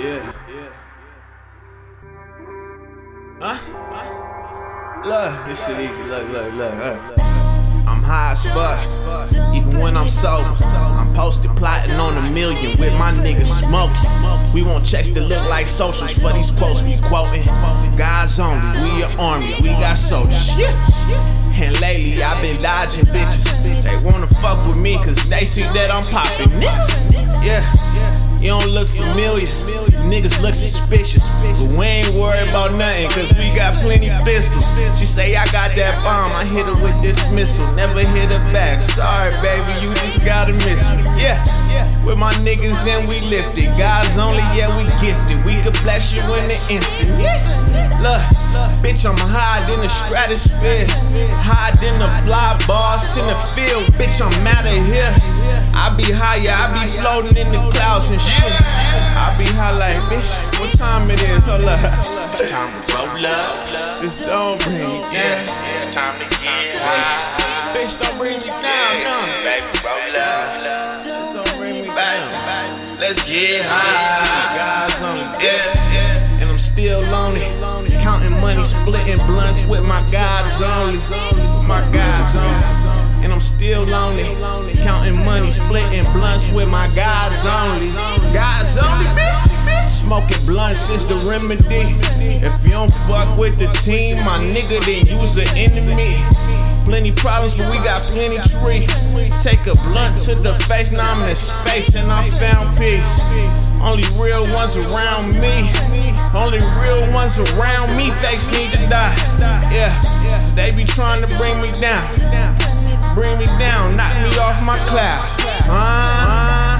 Yeah. 0.00 0.32
Yeah. 0.48 0.72
Huh? 3.38 3.58
Look, 5.04 5.46
this 5.46 5.66
shit 5.66 5.78
easy. 5.78 6.02
Look, 6.04 6.26
look, 6.32 6.54
look. 6.54 6.72
Huh? 6.72 6.96
I'm 7.86 8.02
high 8.02 8.32
as 8.32 8.46
fuck, 8.48 8.80
even 9.54 9.78
when 9.78 9.98
I'm 9.98 10.08
sober. 10.08 10.56
I'm 10.72 11.14
posted 11.14 11.50
plotting 11.50 11.96
on 11.96 12.16
a 12.16 12.30
million 12.30 12.80
with 12.80 12.96
my 12.96 13.12
niggas 13.12 13.60
smoking. 13.60 14.00
We 14.54 14.62
want 14.62 14.86
checks 14.86 15.10
to 15.10 15.20
look 15.20 15.44
like 15.50 15.66
socials 15.66 16.16
for 16.16 16.32
these 16.32 16.50
quotes 16.50 16.82
we 16.82 16.96
quoting. 17.04 17.44
Guys 17.98 18.40
only, 18.40 18.72
we 18.80 19.04
an 19.04 19.12
army, 19.20 19.52
we 19.60 19.68
got 19.84 19.98
soldiers. 19.98 20.58
Yeah. 20.58 20.72
And 21.60 21.78
lately 21.78 22.22
I've 22.22 22.40
been 22.40 22.56
dodging 22.56 23.04
bitches. 23.12 23.44
They 23.84 23.96
wanna 24.10 24.28
fuck 24.40 24.66
with 24.66 24.80
me 24.80 24.96
cause 24.96 25.20
they 25.28 25.44
see 25.44 25.68
that 25.76 25.92
I'm 25.92 26.08
popping. 26.08 26.48
Yeah, 27.44 27.60
you 28.40 28.48
don't 28.48 28.72
look 28.72 28.88
familiar. 28.88 29.69
Niggas 30.10 30.42
look 30.42 30.58
suspicious, 30.58 31.30
but 31.38 31.70
we 31.78 31.86
ain't 31.86 32.10
worried 32.18 32.50
about 32.50 32.74
nothing, 32.74 33.06
cause 33.14 33.30
we 33.38 33.46
got 33.54 33.78
plenty 33.78 34.10
pistols. 34.26 34.66
She 34.98 35.06
say 35.06 35.36
I 35.38 35.46
got 35.54 35.70
that 35.78 36.02
bomb, 36.02 36.34
I 36.34 36.42
hit 36.50 36.66
her 36.66 36.74
with 36.82 36.98
this 36.98 37.22
missile. 37.30 37.62
Never 37.78 38.02
hit 38.02 38.26
her 38.34 38.42
back. 38.50 38.82
Sorry, 38.82 39.30
baby, 39.38 39.70
you 39.78 39.94
just 40.02 40.18
gotta 40.26 40.50
miss 40.66 40.90
me. 40.90 41.06
Yeah, 41.14 41.38
with 42.02 42.18
my 42.18 42.34
niggas 42.42 42.82
and 42.90 43.06
we 43.06 43.22
lifted. 43.30 43.70
Guys 43.78 44.18
only, 44.18 44.42
yeah, 44.50 44.66
we 44.74 44.82
gifted. 44.98 45.38
We 45.46 45.62
could 45.62 45.78
bless 45.86 46.10
you 46.10 46.26
in 46.26 46.42
an 46.42 46.58
instant. 46.66 47.14
Yeah, 47.14 48.02
look, 48.02 48.18
bitch, 48.82 49.06
I'm 49.06 49.14
high 49.14 49.62
in 49.70 49.78
the 49.78 49.86
stratosphere, 49.86 50.90
high 51.38 51.70
in 51.86 51.94
the 52.02 52.10
fly 52.26 52.58
boss 52.66 53.14
in 53.14 53.22
the 53.30 53.38
field. 53.54 53.86
Bitch, 53.94 54.18
I'm 54.18 54.34
out 54.42 54.66
of 54.66 54.74
here. 54.90 55.14
I 55.90 55.96
be 55.98 56.06
higher, 56.06 56.54
I 56.54 56.70
be 56.70 56.86
floating 57.02 57.34
in 57.36 57.50
the 57.50 57.58
clouds 57.74 58.10
and 58.14 58.20
shit. 58.20 58.46
I 58.46 59.34
be 59.34 59.44
high 59.58 59.74
like, 59.74 59.98
bitch, 60.06 60.30
what 60.62 60.70
time 60.78 61.02
it 61.10 61.18
is? 61.34 61.46
Hold 61.50 61.66
up. 61.66 61.82
It's 61.82 62.46
time 62.46 62.70
to 62.70 62.94
roll 62.94 63.26
up. 63.26 63.58
Just 63.98 64.22
don't 64.22 64.54
bring 64.62 64.78
me 64.86 65.02
down. 65.10 65.42
It's 65.74 65.90
time 65.90 66.14
to 66.22 66.26
get 66.38 66.78
high. 66.78 67.74
Bitch, 67.74 67.98
don't 67.98 68.14
bring 68.22 68.38
me 68.38 68.46
down, 68.46 68.92
no. 69.02 69.18
Baby, 69.42 69.66
roll 69.82 70.14
up. 70.14 70.46
Just 70.46 71.10
don't 71.10 71.58
bring 71.58 71.82
me 71.82 71.88
down. 71.90 72.30
let's 73.02 73.18
get 73.26 73.60
high. 73.66 74.54
Guys 74.54 75.02
on 75.02 75.18
Yeah, 75.18 75.42
death. 75.42 75.74
yeah. 75.92 76.40
And 76.40 76.50
I'm 76.50 76.58
still 76.62 77.02
lonely. 77.10 77.42
Counting 77.98 78.38
money, 78.40 78.62
splitting 78.62 79.18
blunts 79.26 79.66
with 79.66 79.82
my 79.82 80.06
gods 80.14 80.62
only. 80.62 81.02
My 81.66 81.82
gods 81.90 82.38
only. 82.38 82.99
Still 83.60 83.84
lonely. 83.84 84.24
Counting 84.80 85.22
money, 85.22 85.50
splitting 85.50 86.10
blunts 86.14 86.50
with 86.50 86.66
my 86.70 86.88
gods 86.96 87.44
only. 87.44 87.92
Gods 88.32 88.80
only, 88.80 89.04
bitch. 89.12 89.84
Smoking 89.84 90.40
blunts 90.48 90.88
is 90.88 91.04
the 91.04 91.20
remedy. 91.28 91.84
If 92.40 92.56
you 92.64 92.70
don't 92.72 92.88
fuck 93.04 93.36
with 93.36 93.60
the 93.60 93.68
team, 93.84 94.16
my 94.24 94.40
nigga, 94.40 94.80
then 94.88 95.04
you's 95.04 95.36
an 95.36 95.52
enemy. 95.52 96.16
Plenty 96.88 97.12
problems, 97.12 97.60
but 97.60 97.68
we 97.68 97.76
got 97.84 98.00
plenty 98.00 98.40
tree. 98.48 98.88
Take 99.44 99.68
a 99.68 99.76
blunt 99.92 100.16
to 100.24 100.40
the 100.40 100.56
face, 100.64 100.96
now 100.96 101.12
I'm 101.12 101.28
in 101.28 101.36
space 101.36 101.94
and 101.94 102.10
I 102.10 102.24
found 102.40 102.72
peace. 102.80 103.28
Only 103.84 104.08
real 104.16 104.48
ones 104.56 104.80
around 104.88 105.36
me. 105.36 105.68
Only 106.32 106.64
real 106.80 107.04
ones 107.12 107.36
around 107.36 107.92
me. 107.92 108.08
Fakes 108.24 108.48
need 108.48 108.72
to 108.72 108.80
die. 108.88 109.12
Yeah, 109.68 109.92
they 110.56 110.72
be 110.72 110.84
trying 110.84 111.20
to 111.20 111.28
bring 111.36 111.60
me 111.60 111.68
down. 111.76 112.19
Bring 113.14 113.38
me 113.38 113.46
down, 113.58 113.96
knock 113.96 114.14
me 114.22 114.30
off 114.38 114.62
my 114.62 114.78
cloud. 114.86 115.22
Uh, 115.68 116.78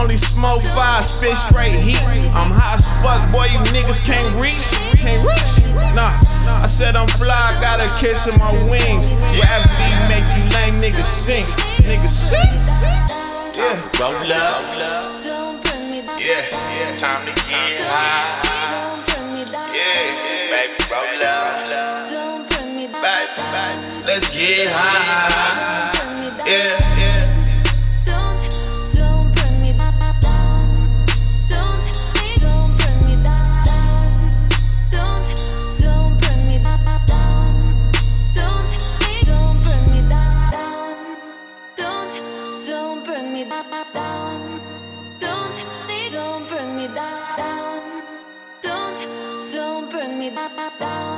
only 0.00 0.16
smoke 0.16 0.62
fire, 0.62 1.02
spit 1.02 1.36
straight 1.36 1.74
heat. 1.74 2.00
I'm 2.34 2.50
high 2.54 2.74
as 2.74 2.86
fuck, 3.02 3.20
boy. 3.32 3.46
You 3.50 3.58
niggas 3.74 4.04
can't 4.06 4.30
reach. 4.38 4.70
Can't 4.96 5.22
reach. 5.26 5.66
Nah, 5.94 6.14
I 6.62 6.66
said 6.66 6.94
I'm 6.94 7.08
fly, 7.18 7.58
got 7.60 7.80
a 7.80 7.88
kiss 7.98 8.28
in 8.28 8.38
my 8.38 8.52
wings. 8.70 9.10
Gravity 9.34 9.90
make 10.06 10.26
you 10.36 10.44
lame 10.54 10.78
niggas 10.78 11.08
sink. 11.08 11.46
Niggas 11.82 12.14
sink. 12.14 12.50
Yeah. 13.56 13.74
Roll 13.98 14.14
up. 14.32 14.62
Yeah, 16.18 16.46
yeah. 16.50 16.98
Time 16.98 17.26
to 17.26 17.32
get 17.48 17.80
high. 17.82 18.46
Yeah, 19.74 19.98
baby, 20.50 20.78
roll 20.90 21.22
up. 21.26 21.54
Baby, 22.88 23.42
baby, 23.52 24.06
let's 24.06 24.26
get 24.32 24.66
high. 24.70 24.97
da, 50.46 50.70
da. 50.78 51.17